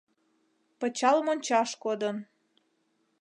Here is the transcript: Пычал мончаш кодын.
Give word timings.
Пычал 0.79 1.17
мончаш 1.25 1.69
кодын. 1.83 2.17